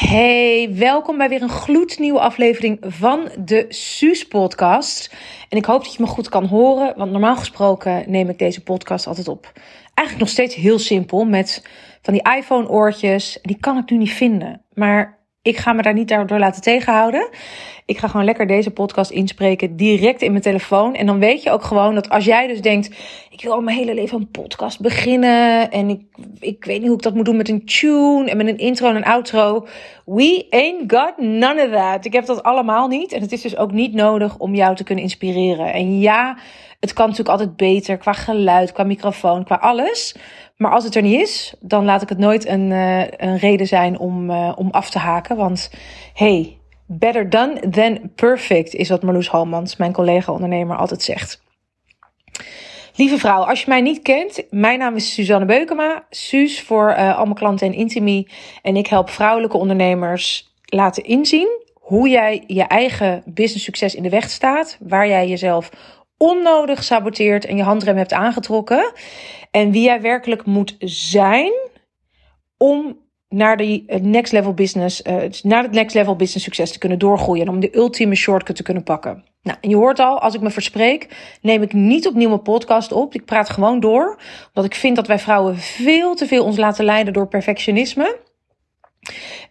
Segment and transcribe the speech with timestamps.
[0.00, 5.14] Hey, welkom bij weer een gloednieuwe aflevering van de Suus podcast.
[5.48, 8.62] En ik hoop dat je me goed kan horen, want normaal gesproken neem ik deze
[8.62, 9.52] podcast altijd op.
[9.94, 11.66] Eigenlijk nog steeds heel simpel met
[12.02, 13.38] van die iPhone oortjes.
[13.42, 17.28] Die kan ik nu niet vinden, maar ik ga me daar niet door laten tegenhouden.
[17.90, 20.94] Ik ga gewoon lekker deze podcast inspreken direct in mijn telefoon.
[20.94, 22.90] En dan weet je ook gewoon dat als jij dus denkt:
[23.30, 25.70] ik wil al mijn hele leven een podcast beginnen.
[25.70, 26.00] En ik,
[26.40, 28.88] ik weet niet hoe ik dat moet doen met een tune en met een intro
[28.88, 29.66] en een outro.
[30.04, 32.04] We ain't got none of that.
[32.04, 33.12] Ik heb dat allemaal niet.
[33.12, 35.72] En het is dus ook niet nodig om jou te kunnen inspireren.
[35.72, 36.38] En ja,
[36.80, 40.16] het kan natuurlijk altijd beter qua geluid, qua microfoon, qua alles.
[40.56, 43.66] Maar als het er niet is, dan laat ik het nooit een, uh, een reden
[43.66, 45.36] zijn om, uh, om af te haken.
[45.36, 45.70] Want
[46.14, 46.59] hey,
[46.98, 51.42] better done than perfect is wat Marloes Halmans, mijn collega-ondernemer, altijd zegt.
[52.94, 56.06] Lieve vrouw, als je mij niet kent, mijn naam is Suzanne Beukema.
[56.10, 58.28] Suus voor uh, klanten en Intimi.
[58.62, 64.08] En ik help vrouwelijke ondernemers laten inzien hoe jij je eigen business succes in de
[64.08, 64.76] weg staat.
[64.80, 65.70] Waar jij jezelf
[66.16, 68.92] onnodig saboteert en je handrem hebt aangetrokken.
[69.50, 71.52] En wie jij werkelijk moet zijn
[72.56, 72.98] om
[73.30, 77.46] naar de next level business, uh, naar het next level business succes te kunnen doorgroeien.
[77.46, 79.24] En om de ultieme shortcut te kunnen pakken.
[79.42, 81.08] Nou, en je hoort al, als ik me verspreek,
[81.42, 83.14] neem ik niet opnieuw mijn podcast op.
[83.14, 84.18] Ik praat gewoon door.
[84.46, 88.18] Omdat ik vind dat wij vrouwen veel te veel ons laten leiden door perfectionisme.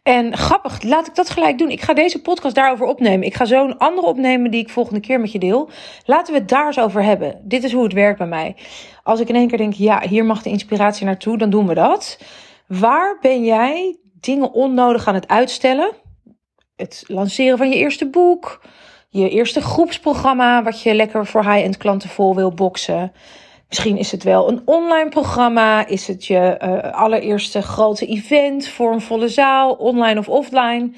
[0.03, 1.69] En grappig, laat ik dat gelijk doen.
[1.69, 3.25] Ik ga deze podcast daarover opnemen.
[3.25, 5.69] Ik ga zo een andere opnemen die ik volgende keer met je deel.
[6.05, 7.41] Laten we het daar eens over hebben.
[7.43, 8.55] Dit is hoe het werkt bij mij.
[9.03, 11.73] Als ik in één keer denk, ja, hier mag de inspiratie naartoe, dan doen we
[11.73, 12.19] dat.
[12.69, 15.91] Waar ben jij dingen onnodig aan het uitstellen?
[16.75, 18.61] Het lanceren van je eerste boek,
[19.09, 23.11] je eerste groepsprogramma, wat je lekker voor high-end klanten vol wil boksen.
[23.67, 25.87] Misschien is het wel een online programma.
[25.87, 30.93] Is het je uh, allereerste grote event voor een volle zaal, online of offline?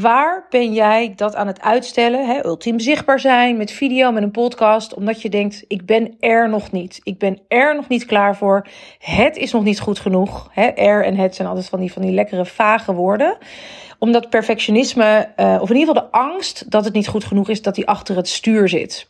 [0.00, 2.26] Waar ben jij dat aan het uitstellen?
[2.26, 2.44] Hè?
[2.44, 4.94] Ultiem zichtbaar zijn met video, met een podcast.
[4.94, 7.00] Omdat je denkt, ik ben er nog niet.
[7.02, 8.66] Ik ben er nog niet klaar voor.
[8.98, 10.48] Het is nog niet goed genoeg.
[10.52, 10.62] Hè?
[10.66, 13.36] Er en het zijn altijd van die, van die lekkere vage woorden.
[13.98, 17.62] Omdat perfectionisme, uh, of in ieder geval de angst dat het niet goed genoeg is,
[17.62, 19.08] dat die achter het stuur zit.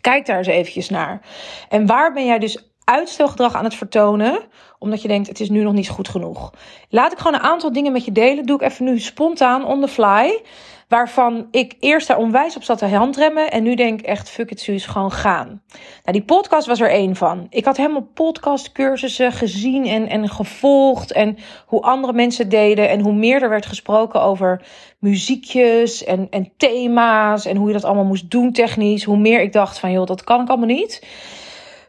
[0.00, 1.20] Kijk daar eens eventjes naar.
[1.68, 4.40] En waar ben jij dus uitstelgedrag aan het vertonen,
[4.78, 6.52] omdat je denkt het is nu nog niet goed genoeg.
[6.88, 8.46] Laat ik gewoon een aantal dingen met je delen.
[8.46, 10.40] Doe ik even nu spontaan on the fly.
[10.88, 13.50] Waarvan ik eerst daar onwijs op zat te handremmen.
[13.50, 15.62] En nu denk echt, fuck it, Suus, gewoon gaan.
[16.04, 17.46] Nou, die podcast was er één van.
[17.50, 21.12] Ik had helemaal podcastcursussen gezien en, en gevolgd.
[21.12, 22.88] En hoe andere mensen deden.
[22.88, 24.66] En hoe meer er werd gesproken over
[24.98, 27.44] muziekjes en, en thema's.
[27.44, 29.04] En hoe je dat allemaal moest doen technisch.
[29.04, 31.02] Hoe meer ik dacht van, joh, dat kan ik allemaal niet.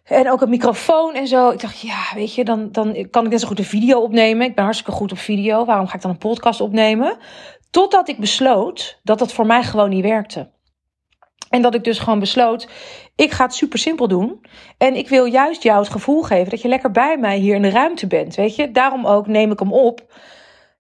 [0.04, 1.50] En ook een microfoon en zo.
[1.50, 4.48] Ik dacht, ja, weet je, dan, dan kan ik net zo goed een video opnemen.
[4.48, 5.66] Ik ben hartstikke goed op video.
[5.66, 7.18] Waarom ga ik dan een podcast opnemen?
[7.72, 10.52] Totdat ik besloot dat dat voor mij gewoon niet werkte.
[11.50, 12.68] En dat ik dus gewoon besloot,
[13.16, 14.46] ik ga het super simpel doen.
[14.78, 17.62] En ik wil juist jou het gevoel geven dat je lekker bij mij hier in
[17.62, 18.36] de ruimte bent.
[18.36, 20.14] Weet je, daarom ook neem ik hem op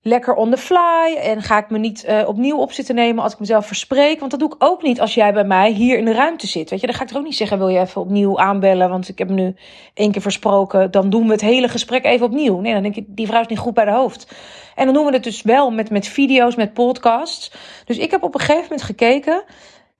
[0.03, 1.17] lekker on the fly.
[1.21, 4.19] En ga ik me niet uh, opnieuw op zitten nemen als ik mezelf verspreek.
[4.19, 6.69] Want dat doe ik ook niet als jij bij mij hier in de ruimte zit.
[6.69, 8.89] Weet je, dan ga ik er ook niet zeggen: wil je even opnieuw aanbellen?
[8.89, 9.55] Want ik heb me nu
[9.93, 10.91] één keer versproken.
[10.91, 12.59] Dan doen we het hele gesprek even opnieuw.
[12.59, 14.35] Nee, dan denk je: die vrouw is niet goed bij de hoofd.
[14.75, 17.51] En dan doen we het dus wel met, met video's, met podcasts.
[17.85, 19.43] Dus ik heb op een gegeven moment gekeken.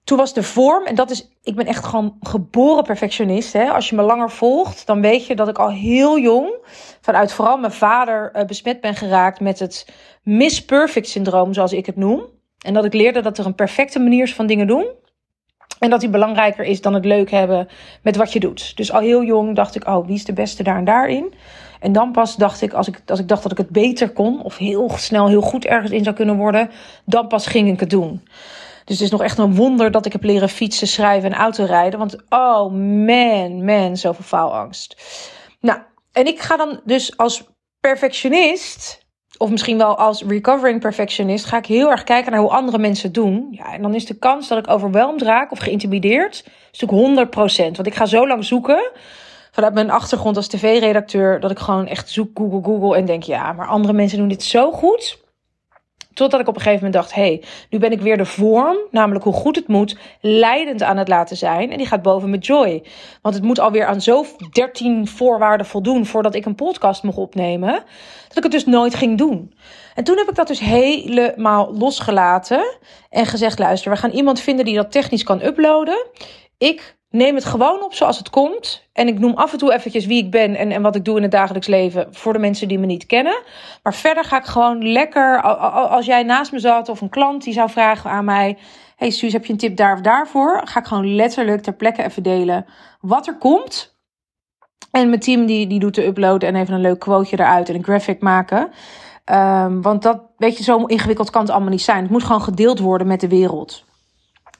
[0.03, 3.53] Toen was de vorm, en dat is, ik ben echt gewoon geboren perfectionist.
[3.53, 3.69] Hè?
[3.69, 6.53] Als je me langer volgt, dan weet je dat ik al heel jong,
[7.01, 9.87] vanuit vooral mijn vader, uh, besmet ben geraakt met het
[10.23, 12.25] Miss Perfect syndroom, zoals ik het noem.
[12.65, 14.85] En dat ik leerde dat er een perfecte manier is van dingen doen.
[15.79, 17.67] En dat die belangrijker is dan het leuk hebben
[18.01, 18.77] met wat je doet.
[18.77, 21.33] Dus al heel jong dacht ik, oh, wie is de beste daar en daarin?
[21.79, 24.43] En dan pas dacht ik als, ik, als ik dacht dat ik het beter kon,
[24.43, 26.69] of heel snel, heel goed ergens in zou kunnen worden,
[27.05, 28.21] dan pas ging ik het doen.
[28.85, 31.99] Dus het is nog echt een wonder dat ik heb leren fietsen, schrijven en autorijden.
[31.99, 32.71] Want oh
[33.05, 35.01] man, man, zoveel faalangst.
[35.59, 35.79] Nou,
[36.11, 37.43] en ik ga dan dus als
[37.79, 39.05] perfectionist,
[39.37, 43.11] of misschien wel als recovering perfectionist, ga ik heel erg kijken naar hoe andere mensen
[43.11, 43.47] doen.
[43.51, 47.75] Ja, en dan is de kans dat ik overweldigd raak of geïntimideerd, is natuurlijk 100%.
[47.75, 48.91] Want ik ga zo lang zoeken
[49.51, 53.53] vanuit mijn achtergrond als tv-redacteur, dat ik gewoon echt zoek Google, Google en denk, ja,
[53.53, 55.22] maar andere mensen doen dit zo goed.
[56.13, 58.77] Totdat ik op een gegeven moment dacht: hé, hey, nu ben ik weer de vorm,
[58.91, 61.71] namelijk hoe goed het moet, leidend aan het laten zijn.
[61.71, 62.83] En die gaat boven met joy.
[63.21, 67.71] Want het moet alweer aan zo 13 voorwaarden voldoen voordat ik een podcast mocht opnemen.
[68.27, 69.53] Dat ik het dus nooit ging doen.
[69.95, 72.77] En toen heb ik dat dus helemaal losgelaten
[73.09, 76.05] en gezegd: luister, we gaan iemand vinden die dat technisch kan uploaden.
[76.57, 78.87] Ik neem het gewoon op zoals het komt.
[78.93, 81.15] En ik noem af en toe eventjes wie ik ben en, en wat ik doe
[81.15, 83.41] in het dagelijks leven voor de mensen die me niet kennen.
[83.83, 85.41] Maar verder ga ik gewoon lekker,
[85.89, 88.57] als jij naast me zat of een klant die zou vragen aan mij:
[88.95, 90.61] Hey Suus, heb je een tip daar of daarvoor?
[90.63, 92.65] Ga ik gewoon letterlijk ter plekke even delen
[92.99, 93.95] wat er komt.
[94.91, 97.75] En mijn team die, die doet de upload en even een leuk quoteje eruit en
[97.75, 98.71] een graphic maken.
[99.31, 102.01] Um, want dat, weet je, zo ingewikkeld kan het allemaal niet zijn.
[102.01, 103.85] Het moet gewoon gedeeld worden met de wereld.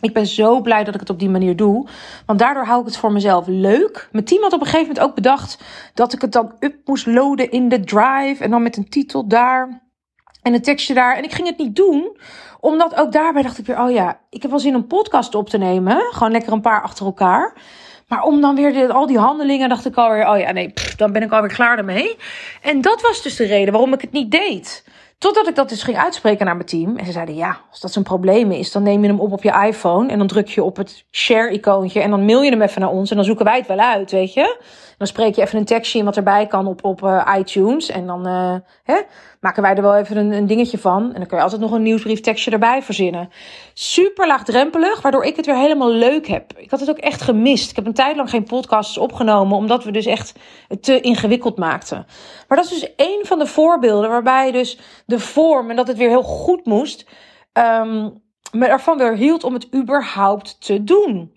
[0.03, 1.87] Ik ben zo blij dat ik het op die manier doe.
[2.25, 4.09] Want daardoor hou ik het voor mezelf leuk.
[4.11, 5.63] Mijn team had op een gegeven moment ook bedacht
[5.93, 8.43] dat ik het dan up moest loaden in de drive.
[8.43, 9.81] En dan met een titel daar.
[10.41, 11.15] En een tekstje daar.
[11.15, 12.17] En ik ging het niet doen.
[12.59, 15.35] Omdat ook daarbij dacht ik weer, oh ja, ik heb wel zin om een podcast
[15.35, 15.97] op te nemen.
[16.11, 17.53] Gewoon lekker een paar achter elkaar.
[18.07, 21.21] Maar om dan weer al die handelingen, dacht ik alweer, oh ja, nee, dan ben
[21.21, 22.17] ik alweer klaar ermee.
[22.61, 24.83] En dat was dus de reden waarom ik het niet deed.
[25.23, 26.97] Totdat ik dat dus ging uitspreken naar mijn team.
[26.97, 29.43] En ze zeiden, ja, als dat zo'n probleem is, dan neem je hem op op
[29.43, 30.09] je iPhone.
[30.09, 32.01] En dan druk je op het share-icoontje.
[32.01, 33.09] En dan mail je hem even naar ons.
[33.09, 34.57] En dan zoeken wij het wel uit, weet je.
[34.97, 37.89] Dan spreek je even een tekstje in wat erbij kan op, op uh, iTunes.
[37.89, 39.01] En dan uh, hè,
[39.39, 41.03] maken wij er wel even een, een, dingetje van.
[41.03, 43.29] En dan kun je altijd nog een nieuwsbrief tekstje erbij verzinnen.
[43.73, 46.53] Super laagdrempelig, waardoor ik het weer helemaal leuk heb.
[46.57, 47.69] Ik had het ook echt gemist.
[47.69, 50.33] Ik heb een tijd lang geen podcasts opgenomen, omdat we dus echt
[50.67, 52.05] het te ingewikkeld maakten.
[52.47, 54.79] Maar dat is dus één van de voorbeelden waarbij dus
[55.13, 57.09] de vorm en dat het weer heel goed moest,
[57.53, 58.21] um,
[58.51, 61.31] ervan weer hield om het überhaupt te doen.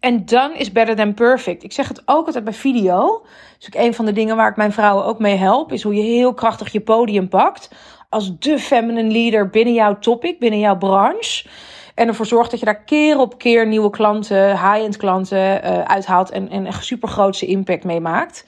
[0.00, 1.62] En done is better than perfect.
[1.62, 3.26] Ik zeg het ook altijd bij video.
[3.58, 5.94] Dus ook een van de dingen waar ik mijn vrouwen ook mee help, is hoe
[5.94, 7.70] je heel krachtig je podium pakt.
[8.08, 11.48] Als de feminine leader binnen jouw topic, binnen jouw branche.
[11.94, 16.30] En ervoor zorgt dat je daar keer op keer nieuwe klanten, high-end klanten uh, uithaalt
[16.30, 18.44] en, en een super grootse impact mee maakt.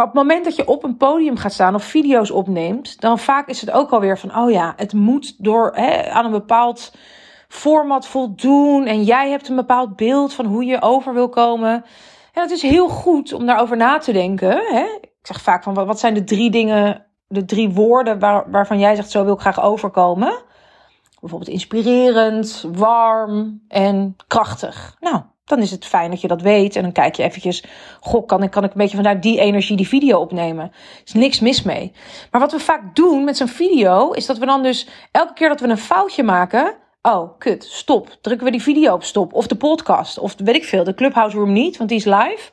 [0.00, 3.18] Maar op het moment dat je op een podium gaat staan of video's opneemt, dan
[3.18, 6.92] vaak is het ook alweer van, oh ja, het moet door hè, aan een bepaald
[7.48, 8.86] format voldoen.
[8.86, 11.84] En jij hebt een bepaald beeld van hoe je over wil komen.
[12.32, 14.50] En het is heel goed om daarover na te denken.
[14.50, 14.84] Hè?
[15.00, 18.94] Ik zeg vaak van wat zijn de drie dingen, de drie woorden waar, waarvan jij
[18.94, 20.42] zegt zo wil ik graag overkomen.
[21.20, 24.96] Bijvoorbeeld inspirerend, warm en krachtig.
[25.00, 26.76] Nou, dan is het fijn dat je dat weet.
[26.76, 27.64] En dan kijk je eventjes,
[28.00, 30.64] goh, kan ik, kan ik een beetje vanuit die energie die video opnemen?
[30.64, 31.92] Er is niks mis mee.
[32.30, 35.48] Maar wat we vaak doen met zo'n video, is dat we dan dus elke keer
[35.48, 38.18] dat we een foutje maken, Oh, kut, stop.
[38.20, 39.32] Drukken we die video op stop.
[39.32, 40.18] Of de podcast.
[40.18, 42.50] Of weet ik veel, de Clubhouse Room niet, want die is live.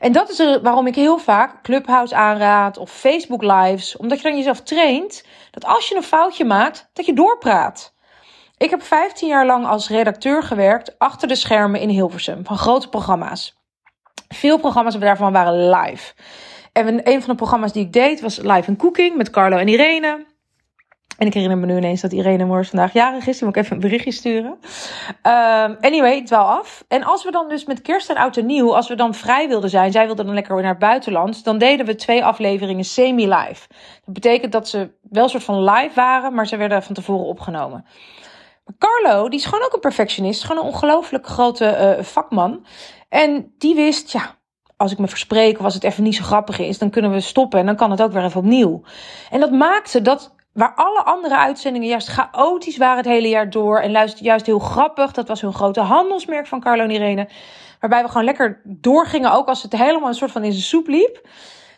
[0.00, 3.96] En dat is waarom ik heel vaak Clubhouse aanraad of Facebook Lives.
[3.96, 7.94] Omdat je dan jezelf traint dat als je een foutje maakt, dat je doorpraat.
[8.58, 12.88] Ik heb 15 jaar lang als redacteur gewerkt achter de schermen in Hilversum van grote
[12.88, 13.56] programma's.
[14.28, 16.14] Veel programma's daarvan waren live.
[16.72, 19.68] En een van de programma's die ik deed was Live in Cooking met Carlo en
[19.68, 20.26] Irene.
[21.18, 23.38] En ik herinner me nu ineens dat Irene Moors vandaag jarig is.
[23.38, 24.50] Die moet ik even een berichtje sturen.
[25.22, 26.84] Um, anyway, wel af.
[26.88, 29.48] En als we dan dus met kerst en oud en nieuw, als we dan vrij
[29.48, 33.68] wilden zijn, zij wilde dan lekker naar het buitenland, dan deden we twee afleveringen semi-live.
[34.04, 37.26] Dat betekent dat ze wel een soort van live waren, maar ze werden van tevoren
[37.26, 37.84] opgenomen.
[38.78, 42.66] Carlo, die is gewoon ook een perfectionist, gewoon een ongelooflijk grote uh, vakman.
[43.08, 44.36] En die wist, ja,
[44.76, 47.20] als ik me verspreek of als het even niet zo grappig is, dan kunnen we
[47.20, 48.82] stoppen en dan kan het ook weer even opnieuw.
[49.30, 53.80] En dat maakte dat Waar alle andere uitzendingen juist chaotisch waren het hele jaar door.
[53.80, 55.12] En juist heel grappig.
[55.12, 57.28] Dat was hun grote handelsmerk van Carlo en Irene.
[57.80, 59.32] Waarbij we gewoon lekker doorgingen.
[59.32, 61.28] Ook als het helemaal een soort van in zijn soep liep.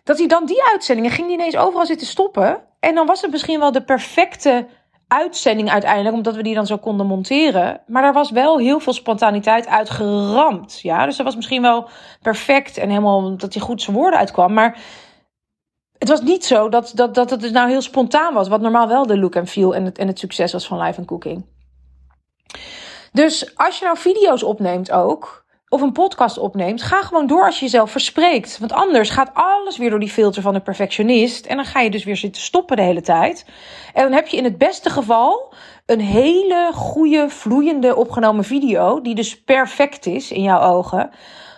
[0.04, 2.62] Dat hij dan die uitzendingen ging die ineens overal zitten stoppen.
[2.78, 4.66] En dan was het misschien wel de perfecte
[5.12, 6.14] uitzending uiteindelijk.
[6.14, 7.80] Omdat we die dan zo konden monteren.
[7.86, 10.80] Maar er was wel heel veel spontaniteit uitgeramd.
[10.80, 11.88] Ja, dus dat was misschien wel
[12.22, 12.76] perfect.
[12.76, 14.52] En helemaal dat hij goed zijn woorden uitkwam.
[14.52, 14.78] Maar
[15.98, 18.48] het was niet zo dat, dat, dat het nou heel spontaan was.
[18.48, 20.98] Wat normaal wel de look en feel en het, en het succes was van Live
[20.98, 21.46] and Cooking.
[23.12, 27.58] Dus als je nou video's opneemt ook, of een podcast opneemt, ga gewoon door als
[27.58, 28.58] je jezelf verspreekt.
[28.58, 31.46] Want anders gaat alles weer door die filter van de perfectionist.
[31.46, 33.44] En dan ga je dus weer zitten stoppen de hele tijd.
[33.94, 35.54] En dan heb je in het beste geval
[35.86, 39.00] een hele goede, vloeiende opgenomen video.
[39.00, 41.10] Die dus perfect is in jouw ogen.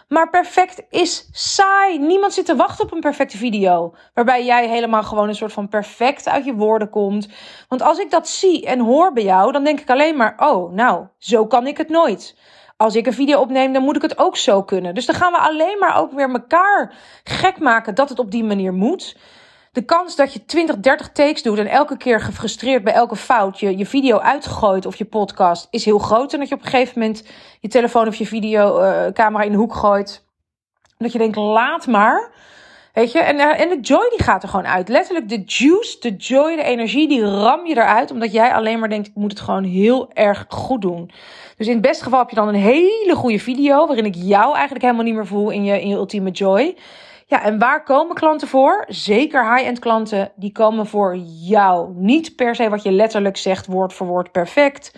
[0.09, 1.99] Maar perfect is saai.
[1.99, 3.95] Niemand zit te wachten op een perfecte video.
[4.15, 7.29] Waarbij jij helemaal gewoon een soort van perfect uit je woorden komt.
[7.69, 10.73] Want als ik dat zie en hoor bij jou, dan denk ik alleen maar: oh,
[10.73, 12.37] nou, zo kan ik het nooit.
[12.77, 14.95] Als ik een video opneem, dan moet ik het ook zo kunnen.
[14.95, 18.45] Dus dan gaan we alleen maar ook weer elkaar gek maken dat het op die
[18.45, 19.17] manier moet
[19.73, 23.61] de kans dat je 20, 30 takes doet en elke keer gefrustreerd bij elke fout
[23.61, 26.33] je, je video uitgooit of je podcast is heel groot.
[26.33, 27.25] En dat je op een gegeven moment
[27.61, 30.25] je telefoon of je videocamera uh, in de hoek gooit.
[30.99, 32.31] Dat je denkt, laat maar.
[32.93, 34.89] Weet je, en, eh, en de joy die gaat er gewoon uit.
[34.89, 38.11] Letterlijk de juice, de joy, de energie, die ram je eruit.
[38.11, 41.11] Omdat jij alleen maar denkt, ik moet het gewoon heel erg goed doen.
[41.57, 43.87] Dus in het beste geval heb je dan een hele goede video.
[43.87, 46.77] Waarin ik jou eigenlijk helemaal niet meer voel in je, in je ultieme joy.
[47.27, 48.85] Ja, en waar komen klanten voor?
[48.89, 51.93] Zeker high-end klanten, die komen voor jou.
[51.95, 54.93] Niet per se wat je letterlijk zegt, woord voor woord perfect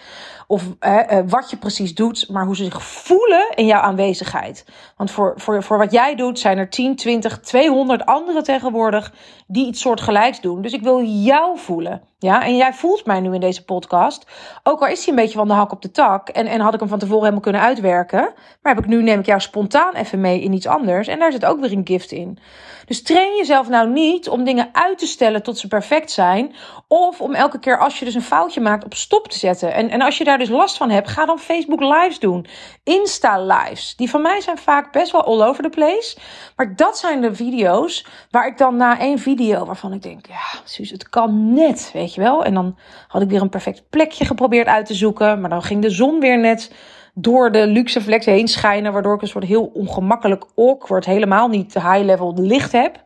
[0.46, 4.64] of uh, wat je precies doet, maar hoe ze zich voelen in jouw aanwezigheid.
[4.96, 9.12] Want voor, voor, voor wat jij doet zijn er 10, 20, 200 anderen tegenwoordig
[9.46, 10.62] die iets soortgelijks doen.
[10.62, 12.02] Dus ik wil jou voelen.
[12.18, 14.26] Ja, en jij voelt mij nu in deze podcast.
[14.62, 16.28] Ook al is hij een beetje van de hak op de tak.
[16.28, 18.32] En, en had ik hem van tevoren helemaal kunnen uitwerken.
[18.62, 21.08] Maar heb ik nu, neem ik jou spontaan even mee in iets anders.
[21.08, 22.38] En daar zit ook weer een gift in.
[22.86, 26.54] Dus train jezelf nou niet om dingen uit te stellen tot ze perfect zijn.
[26.88, 29.74] Of om elke keer als je dus een foutje maakt op stop te zetten.
[29.74, 32.46] En, en als je daar dus last van hebt, ga dan Facebook lives doen.
[32.82, 33.96] Insta lives.
[33.96, 36.16] Die van mij zijn vaak best wel all over the place.
[36.56, 40.60] Maar dat zijn de video's waar ik dan na één video waarvan ik denk, ja,
[40.64, 42.44] Suus, het kan net, weet je wel.
[42.44, 45.40] En dan had ik weer een perfect plekje geprobeerd uit te zoeken.
[45.40, 46.72] Maar dan ging de zon weer net
[47.14, 48.92] door de luxe flex heen schijnen.
[48.92, 53.02] Waardoor ik een soort heel ongemakkelijk awkward, helemaal niet high level licht heb.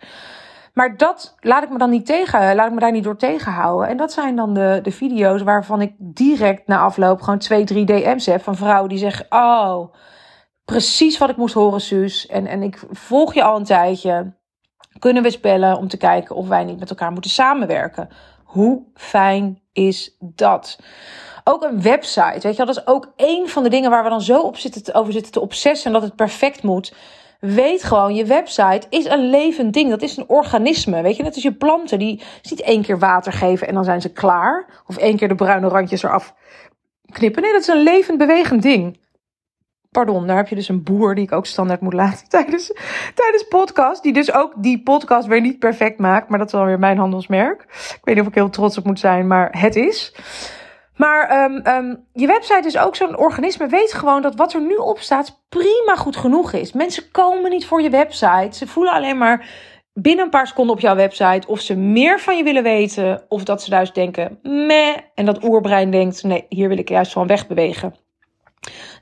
[0.79, 3.89] Maar dat laat ik me dan niet tegen, laat ik me daar niet door tegenhouden.
[3.89, 7.85] En dat zijn dan de, de video's waarvan ik direct na afloop gewoon twee, drie
[7.85, 9.95] DM's heb van vrouwen die zeggen: Oh,
[10.65, 12.27] precies wat ik moest horen, Suus.
[12.27, 14.33] En, en ik volg je al een tijdje.
[14.99, 18.09] Kunnen we spellen om te kijken of wij niet met elkaar moeten samenwerken?
[18.45, 20.79] Hoe fijn is dat?
[21.45, 24.23] Ook een website, weet je dat is ook één van de dingen waar we dan
[24.23, 26.95] zo op zitten, over zitten te obsessen en dat het perfect moet.
[27.39, 29.91] Weet gewoon, je website is een levend ding.
[29.91, 31.03] Dat is een organisme.
[31.03, 31.99] Weet je, net als je planten.
[31.99, 34.83] Die niet één keer water geven en dan zijn ze klaar.
[34.87, 36.35] Of één keer de bruine randjes eraf
[37.13, 37.43] knippen.
[37.43, 38.99] Nee, dat is een levend bewegend ding.
[39.91, 42.73] Pardon, daar heb je dus een boer die ik ook standaard moet laten tijdens,
[43.15, 44.03] tijdens podcast.
[44.03, 46.29] Die dus ook die podcast weer niet perfect maakt.
[46.29, 47.63] Maar dat is alweer mijn handelsmerk.
[47.63, 50.15] Ik weet niet of ik heel trots op moet zijn, maar het is.
[50.99, 53.67] Maar um, um, je website is ook zo'n organisme.
[53.67, 56.73] Weet gewoon dat wat er nu op staat prima goed genoeg is.
[56.73, 58.57] Mensen komen niet voor je website.
[58.57, 59.49] Ze voelen alleen maar
[59.93, 63.23] binnen een paar seconden op jouw website of ze meer van je willen weten.
[63.29, 64.97] Of dat ze juist denken, meh.
[65.15, 67.95] En dat oerbrein denkt, nee, hier wil ik juist van wegbewegen.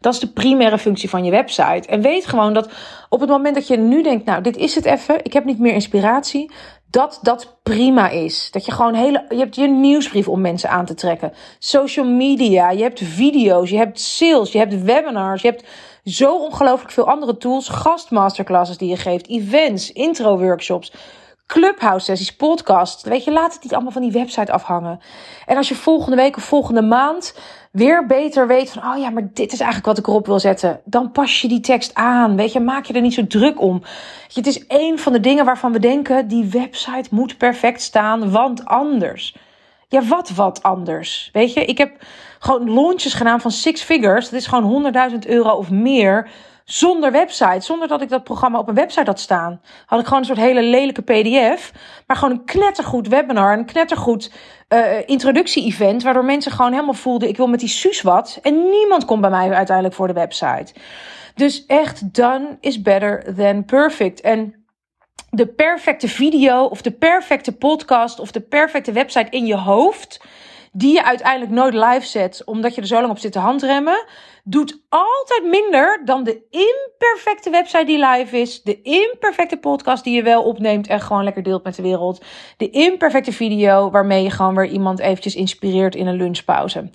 [0.00, 1.88] Dat is de primaire functie van je website.
[1.88, 2.70] En weet gewoon dat
[3.08, 5.58] op het moment dat je nu denkt, nou, dit is het even, ik heb niet
[5.58, 6.50] meer inspiratie,
[6.96, 8.50] dat dat prima is.
[8.50, 11.32] Dat je gewoon hele, je hebt je nieuwsbrief om mensen aan te trekken.
[11.58, 15.64] Social media, je hebt video's, je hebt sales, je hebt webinars, je hebt
[16.04, 20.92] zo ongelooflijk veel andere tools, gastmasterclasses die je geeft, events, intro workshops.
[21.46, 23.02] Clubhouse sessies, podcasts.
[23.02, 25.00] Weet je, laat het niet allemaal van die website afhangen.
[25.46, 27.34] En als je volgende week of volgende maand
[27.72, 30.80] weer beter weet van, oh ja, maar dit is eigenlijk wat ik erop wil zetten,
[30.84, 32.36] dan pas je die tekst aan.
[32.36, 33.82] Weet je, maak je er niet zo druk om.
[34.28, 38.30] Je, het is een van de dingen waarvan we denken, die website moet perfect staan,
[38.30, 39.36] want anders.
[39.88, 41.30] Ja, wat wat anders?
[41.32, 42.04] Weet je, ik heb
[42.38, 44.24] gewoon launches gedaan van six figures.
[44.24, 46.30] Dat is gewoon 100.000 euro of meer
[46.66, 49.60] zonder website, zonder dat ik dat programma op een website had staan.
[49.86, 51.72] Had ik gewoon een soort hele lelijke PDF,
[52.06, 54.32] maar gewoon een knettergoed webinar, een knettergoed
[54.68, 58.38] uh, introductie-event, waardoor mensen gewoon helemaal voelden: ik wil met die Suus wat.
[58.42, 60.74] En niemand komt bij mij uiteindelijk voor de website.
[61.34, 64.20] Dus echt, done is better than perfect.
[64.20, 64.66] En
[65.30, 70.20] de perfecte video of de perfecte podcast of de perfecte website in je hoofd
[70.76, 74.04] die je uiteindelijk nooit live zet, omdat je er zo lang op zit te handremmen,
[74.44, 80.22] doet altijd minder dan de imperfecte website die live is, de imperfecte podcast die je
[80.22, 82.24] wel opneemt en gewoon lekker deelt met de wereld,
[82.56, 86.90] de imperfecte video waarmee je gewoon weer iemand eventjes inspireert in een lunchpauze.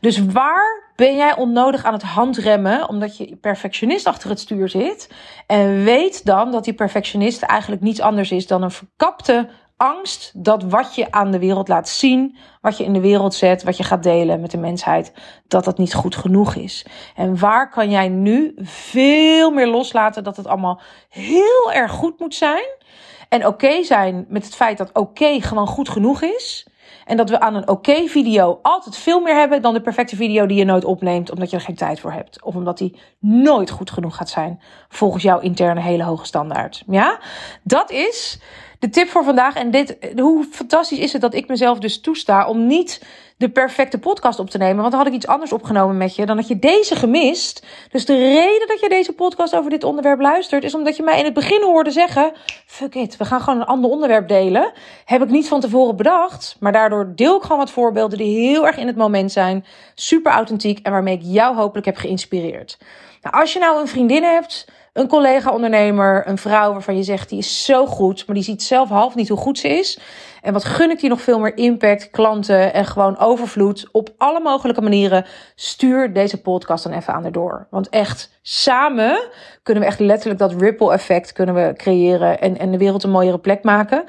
[0.00, 5.10] Dus waar ben jij onnodig aan het handremmen omdat je perfectionist achter het stuur zit?
[5.46, 9.48] En weet dan dat die perfectionist eigenlijk niets anders is dan een verkapte
[9.84, 13.62] angst dat wat je aan de wereld laat zien, wat je in de wereld zet,
[13.62, 15.12] wat je gaat delen met de mensheid,
[15.48, 16.86] dat dat niet goed genoeg is.
[17.16, 22.34] En waar kan jij nu veel meer loslaten dat het allemaal heel erg goed moet
[22.34, 22.66] zijn?
[23.28, 26.66] En oké zijn met het feit dat oké gewoon goed genoeg is.
[27.04, 30.46] En dat we aan een oké video altijd veel meer hebben dan de perfecte video
[30.46, 32.42] die je nooit opneemt omdat je er geen tijd voor hebt.
[32.42, 36.82] Of omdat die nooit goed genoeg gaat zijn volgens jouw interne hele hoge standaard.
[36.86, 37.18] Ja,
[37.62, 38.38] dat is
[38.78, 39.54] de tip voor vandaag.
[39.54, 43.02] En dit, hoe fantastisch is het dat ik mezelf dus toesta om niet
[43.44, 44.76] de perfecte podcast op te nemen.
[44.76, 46.26] Want dan had ik iets anders opgenomen met je.
[46.26, 47.66] Dan had je deze gemist.
[47.90, 51.18] Dus de reden dat je deze podcast over dit onderwerp luistert, is omdat je mij
[51.18, 52.32] in het begin hoorde zeggen:
[52.66, 54.72] Fuck it, we gaan gewoon een ander onderwerp delen.
[55.04, 56.56] Heb ik niet van tevoren bedacht.
[56.60, 59.64] Maar daardoor deel ik gewoon wat voorbeelden die heel erg in het moment zijn.
[59.94, 62.78] Super authentiek en waarmee ik jou hopelijk heb geïnspireerd.
[63.24, 67.38] Nou, als je nou een vriendin hebt een collega-ondernemer, een vrouw waarvan je zegt die
[67.38, 69.98] is zo goed, maar die ziet zelf half niet hoe goed ze is.
[70.42, 74.40] En wat gun ik die nog veel meer impact, klanten en gewoon overvloed op alle
[74.40, 75.26] mogelijke manieren.
[75.54, 77.66] Stuur deze podcast dan even aan door.
[77.70, 79.28] Want echt, samen
[79.62, 83.10] kunnen we echt letterlijk dat ripple effect kunnen we creëren en, en de wereld een
[83.10, 84.04] mooiere plek maken.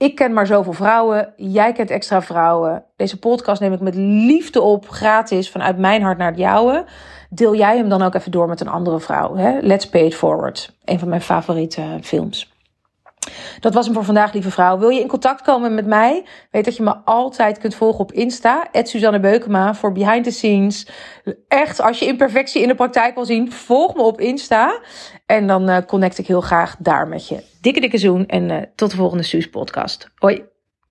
[0.00, 1.32] Ik ken maar zoveel vrouwen.
[1.36, 2.84] Jij kent extra vrouwen.
[2.96, 6.84] Deze podcast neem ik met liefde op, gratis, vanuit mijn hart naar het jouwe.
[7.30, 9.36] Deel jij hem dan ook even door met een andere vrouw.
[9.36, 9.58] Hè?
[9.60, 10.72] Let's Pay It Forward.
[10.84, 12.49] Een van mijn favoriete films.
[13.60, 14.78] Dat was hem voor vandaag, lieve vrouw.
[14.78, 16.24] Wil je in contact komen met mij?
[16.50, 18.68] Weet dat je me altijd kunt volgen op Insta.
[18.72, 20.86] Suzanne Beukema voor behind the scenes.
[21.48, 24.80] Echt, als je imperfectie in de praktijk wil zien, volg me op Insta.
[25.26, 27.42] En dan uh, connect ik heel graag daar met je.
[27.60, 30.10] Dikke, dikke zoen en uh, tot de volgende Suus podcast.
[30.14, 30.49] Hoi.